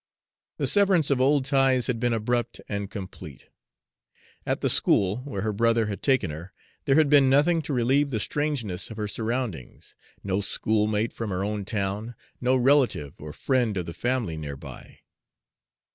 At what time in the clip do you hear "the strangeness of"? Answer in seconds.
8.09-8.97